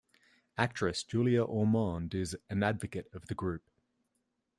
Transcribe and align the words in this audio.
Actress 0.57 1.03
Julia 1.03 1.43
Ormond 1.43 2.15
is 2.15 2.35
an 2.49 2.63
advocate 2.63 3.07
of 3.13 3.27
the 3.27 3.35
group. 3.35 3.61